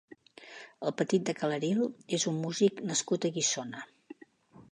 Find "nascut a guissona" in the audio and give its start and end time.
2.93-3.85